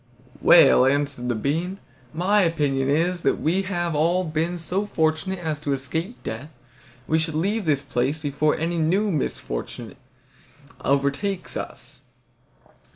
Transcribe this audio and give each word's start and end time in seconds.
"Well," 0.41 0.87
answered 0.87 1.29
the 1.29 1.35
bean, 1.35 1.77
"my 2.11 2.41
opinion 2.41 2.89
is 2.89 3.21
that, 3.21 3.33
as 3.35 3.39
we 3.39 3.61
have 3.61 3.95
all 3.95 4.23
been 4.23 4.57
so 4.57 4.87
fortunate 4.87 5.37
as 5.37 5.59
to 5.59 5.73
escape 5.73 6.23
death, 6.23 6.49
we 7.05 7.19
should 7.19 7.35
leave 7.35 7.65
this 7.65 7.83
place 7.83 8.17
before 8.17 8.57
any 8.57 8.79
new 8.79 9.11
misfortune 9.11 9.93
overtakes 10.83 11.55
us. 11.55 12.01